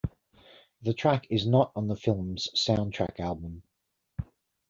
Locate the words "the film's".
1.87-2.47